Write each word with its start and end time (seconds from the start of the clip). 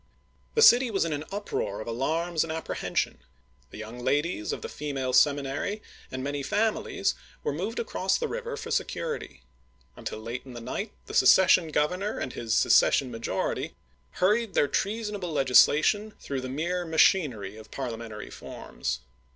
The 0.55 0.63
city 0.63 0.89
was 0.89 1.05
in 1.05 1.13
an 1.13 1.25
uproar 1.31 1.79
of 1.79 1.85
alarms 1.85 2.43
and 2.43 2.51
appre 2.51 2.77
hension; 2.77 3.17
the 3.69 3.77
young 3.77 4.03
ladies 4.03 4.51
of 4.51 4.63
the 4.63 4.67
female 4.67 5.13
seminary 5.13 5.75
peckham, 5.75 5.83
and 6.11 6.23
many 6.23 6.41
families 6.41 7.13
were 7.43 7.53
moved 7.53 7.77
across 7.77 8.17
the 8.17 8.27
river 8.27 8.49
Nathaniel 8.53 8.63
for 8.63 8.71
security. 8.71 9.43
Until 9.95 10.17
late 10.17 10.43
into 10.43 10.59
the 10.59 10.65
night 10.65 10.93
the 11.05 11.13
seces 11.13 11.37
i68*A7l^* 11.45 11.49
sion 11.49 11.67
Governor 11.69 12.17
and 12.17 12.33
his 12.33 12.55
secession 12.55 13.11
majority 13.11 13.75
hur 14.13 14.33
ried 14.33 14.55
their 14.55 14.67
treasonable 14.67 15.31
legislation 15.31 16.13
through 16.19 16.41
the 16.41 16.49
mere 16.49 16.83
machinery 16.83 17.55
of 17.55 17.69
parliamentary 17.69 18.31
forms. 18.31 19.01